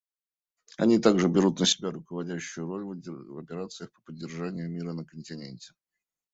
[0.79, 5.75] Они также берут на себя руководящую роль в операциях по поддержанию мира на континенте.